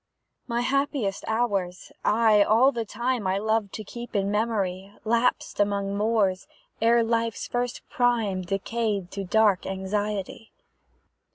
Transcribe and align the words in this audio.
My 0.47 0.61
happiest 0.61 1.23
hours, 1.27 1.91
aye! 2.03 2.41
all 2.41 2.71
the 2.71 2.85
time, 2.85 3.27
I 3.27 3.37
love 3.37 3.71
to 3.73 3.83
keep 3.83 4.15
in 4.15 4.31
memory, 4.31 4.91
Lapsed 5.05 5.59
among 5.59 5.95
moors, 5.95 6.47
ere 6.81 7.03
life's 7.03 7.47
first 7.47 7.87
prime 7.87 8.41
Decayed 8.41 9.11
to 9.11 9.23
dark 9.23 9.67
anxiety. 9.67 10.53